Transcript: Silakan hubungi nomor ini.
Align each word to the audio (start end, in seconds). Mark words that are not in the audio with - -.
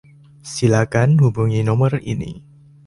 Silakan 0.53 1.11
hubungi 1.21 1.61
nomor 1.69 1.93
ini. 2.13 2.31